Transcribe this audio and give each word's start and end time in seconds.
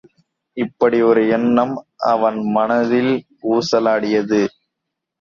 இப்படியொரு 0.57 1.23
எண்ணம் 1.27 1.75
அவன் 2.07 2.39
மனத்திலே 2.49 3.15
ஊசலாடியது. 3.51 4.41